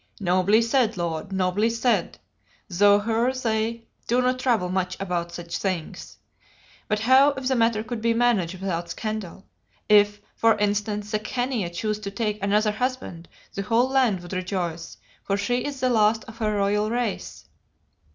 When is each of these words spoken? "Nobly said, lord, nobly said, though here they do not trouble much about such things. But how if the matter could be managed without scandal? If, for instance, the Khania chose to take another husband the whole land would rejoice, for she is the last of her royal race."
"Nobly 0.19 0.63
said, 0.63 0.97
lord, 0.97 1.31
nobly 1.31 1.69
said, 1.69 2.17
though 2.67 2.97
here 3.01 3.31
they 3.33 3.85
do 4.07 4.19
not 4.19 4.39
trouble 4.39 4.67
much 4.69 4.97
about 4.99 5.31
such 5.31 5.59
things. 5.59 6.17
But 6.87 6.97
how 7.01 7.33
if 7.33 7.47
the 7.47 7.55
matter 7.55 7.83
could 7.83 8.01
be 8.01 8.15
managed 8.15 8.59
without 8.59 8.89
scandal? 8.89 9.45
If, 9.87 10.19
for 10.35 10.57
instance, 10.57 11.11
the 11.11 11.19
Khania 11.19 11.69
chose 11.69 11.99
to 11.99 12.09
take 12.09 12.41
another 12.43 12.71
husband 12.71 13.27
the 13.53 13.61
whole 13.61 13.89
land 13.89 14.21
would 14.21 14.33
rejoice, 14.33 14.97
for 15.23 15.37
she 15.37 15.63
is 15.63 15.79
the 15.79 15.89
last 15.89 16.23
of 16.23 16.39
her 16.39 16.55
royal 16.55 16.89
race." 16.89 17.45